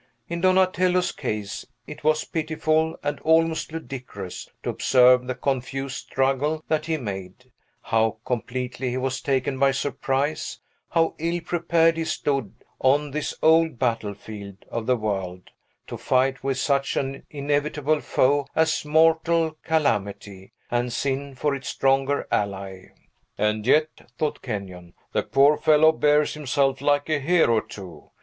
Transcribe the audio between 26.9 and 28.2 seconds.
a hero, too!